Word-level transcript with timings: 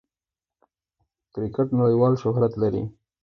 کرکټ 1.33 1.67
نړۍوال 1.79 2.13
شهرت 2.23 2.53
لري. 2.61 2.83